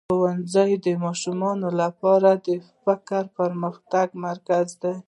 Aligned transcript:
ښوونځی 0.09 0.71
د 0.85 0.87
ماشومانو 1.05 1.69
لپاره 1.81 2.29
د 2.47 2.49
فکري 2.83 3.27
پرمختګ 3.39 4.07
مرکز 4.27 4.67
دی. 4.81 4.95